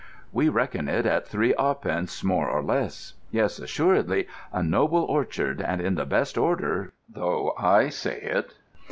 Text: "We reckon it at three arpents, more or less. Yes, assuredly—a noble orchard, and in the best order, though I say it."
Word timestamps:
"We 0.31 0.49
reckon 0.49 0.89
it 0.89 1.05
at 1.05 1.27
three 1.27 1.53
arpents, 1.59 2.23
more 2.23 2.49
or 2.49 2.63
less. 2.63 3.13
Yes, 3.29 3.59
assuredly—a 3.59 4.63
noble 4.63 5.03
orchard, 5.03 5.61
and 5.61 5.79
in 5.79 5.93
the 5.93 6.07
best 6.07 6.39
order, 6.39 6.93
though 7.07 7.53
I 7.59 7.89
say 7.89 8.19
it." 8.19 8.55